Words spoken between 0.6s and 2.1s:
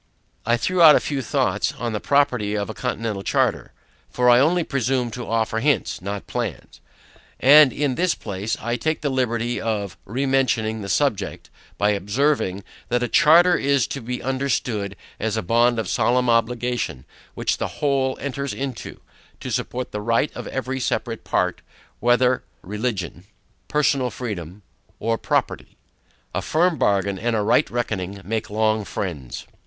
[III par 47], I threw out a few thoughts on the